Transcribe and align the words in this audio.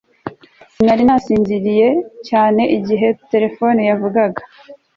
sinari 0.73 1.03
nasinziriye 1.07 1.89
cyane 2.29 2.61
igihe 2.77 3.07
terefone 3.31 3.79
yavugaga 3.89 4.41